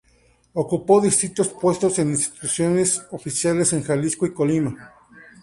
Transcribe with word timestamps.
Ocupó 0.53 0.99
distintos 0.99 1.49
puestos 1.49 1.99
en 1.99 2.09
instituciones 2.09 3.03
oficiales 3.11 3.71
en 3.73 3.83
Jalisco 3.83 4.25
y 4.25 4.33
Colima. 4.33 4.91